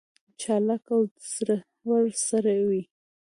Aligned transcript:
چالاک 0.41 0.85
او 0.95 1.01
زړه 1.33 1.57
ور 1.87 2.05
سړی 2.27 2.59
وي. 2.67 2.83